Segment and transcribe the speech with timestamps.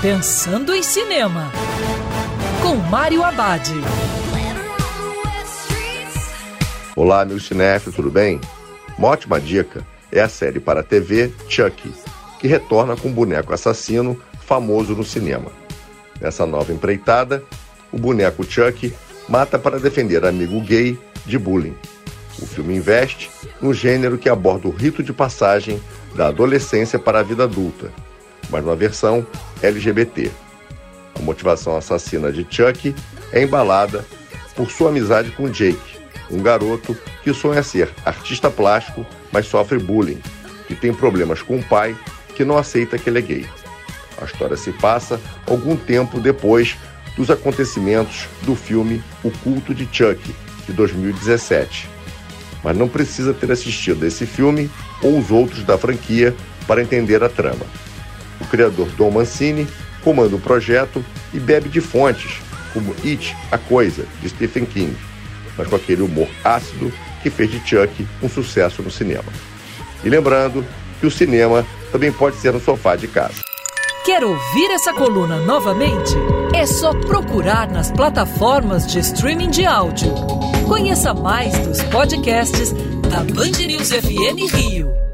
[0.00, 1.50] Pensando em Cinema,
[2.62, 3.68] com Mário Abad.
[6.94, 8.40] Olá, meu cinéfilo, tudo bem?
[8.96, 11.92] Uma ótima dica é a série para a TV Chucky,
[12.38, 14.16] que retorna com um boneco assassino
[14.46, 15.50] famoso no cinema.
[16.20, 17.42] Nessa nova empreitada,
[17.90, 18.94] o boneco Chucky
[19.28, 20.96] mata para defender amigo gay
[21.26, 21.74] de bullying.
[22.40, 23.28] O filme investe
[23.60, 25.82] no gênero que aborda o rito de passagem
[26.14, 27.92] da adolescência para a vida adulta,
[28.50, 29.26] mas numa versão
[29.62, 30.30] LGBT.
[31.14, 32.94] A motivação assassina de Chuck
[33.32, 34.04] é embalada
[34.54, 35.98] por sua amizade com Jake,
[36.30, 40.20] um garoto que sonha ser artista plástico, mas sofre bullying
[40.68, 41.96] e tem problemas com o pai
[42.34, 43.46] que não aceita que ele é gay.
[44.20, 46.76] A história se passa algum tempo depois
[47.16, 50.34] dos acontecimentos do filme O Culto de Chuck,
[50.66, 51.88] de 2017.
[52.62, 54.70] Mas não precisa ter assistido esse filme
[55.02, 56.34] ou os outros da franquia
[56.66, 57.64] para entender a trama.
[58.40, 59.66] O criador Dom Mancini
[60.02, 62.40] comanda o projeto e bebe de fontes,
[62.72, 64.96] como It, A Coisa, de Stephen King,
[65.56, 69.32] mas com aquele humor ácido que fez de Chuck um sucesso no cinema.
[70.04, 70.64] E lembrando
[71.00, 73.40] que o cinema também pode ser no sofá de casa.
[74.04, 76.14] Quer ouvir essa coluna novamente?
[76.54, 80.14] É só procurar nas plataformas de streaming de áudio.
[80.66, 82.72] Conheça mais dos podcasts
[83.10, 85.07] da Band News FM Rio.